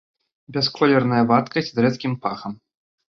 [0.55, 2.53] Бясколерная вадкасць з рэзкім пахам.